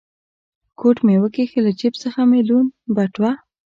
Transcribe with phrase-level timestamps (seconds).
[0.79, 3.31] کوټ مې و کښ، له جېب څخه مې لوند بټوه.